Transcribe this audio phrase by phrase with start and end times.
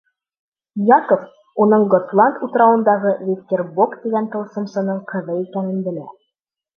[0.91, 1.25] Яков
[1.65, 6.07] уның Готланд утрауындағы Веттербок тигән тылсымсының ҡыҙы икәнен белә.